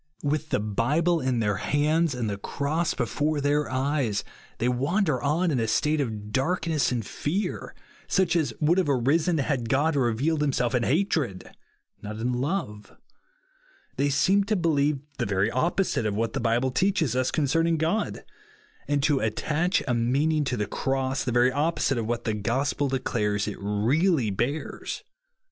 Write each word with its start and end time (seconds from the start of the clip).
"With 0.23 0.49
the 0.49 0.59
Bible 0.59 1.19
in 1.21 1.41
their 1.41 1.57
hands, 1.57 2.15
and 2.15 2.27
the 2.27 2.39
cross 2.39 2.95
before 2.95 3.39
their 3.39 3.69
eyes, 3.69 4.23
they 4.57 4.67
wander 4.67 5.21
on 5.21 5.51
in 5.51 5.59
a 5.59 5.67
state 5.67 6.01
of 6.01 6.31
darkness 6.31 6.91
and 6.91 7.05
fear, 7.05 7.75
such 8.07 8.35
as 8.35 8.51
would 8.59 8.79
have 8.79 8.89
arisen 8.89 9.37
had 9.37 9.69
God 9.69 9.95
revealed 9.95 10.41
himself 10.41 10.73
in 10.73 10.81
hatred, 10.81 11.51
not 12.01 12.17
in 12.17 12.33
love. 12.33 12.97
They 13.97 14.09
seem 14.09 14.43
to 14.45 14.55
believe 14.55 15.01
the 15.19 15.27
very 15.27 15.51
opposite 15.51 16.07
of 16.07 16.15
what 16.15 16.33
the 16.33 16.39
Bible 16.39 16.71
teaches 16.71 17.15
us 17.15 17.29
concerning 17.29 17.77
God; 17.77 18.23
and 18.87 19.03
to 19.03 19.19
attach 19.19 19.83
a 19.87 19.93
meaning 19.93 20.43
to 20.45 20.57
the 20.57 20.65
Cross, 20.65 21.25
the 21.25 21.31
very 21.31 21.51
opposite 21.51 21.99
of 21.99 22.07
what 22.07 22.23
the 22.23 22.33
gospel 22.33 22.87
declares 22.87 23.47
it 23.47 23.59
really 23.61 24.31
bears. 24.31 25.03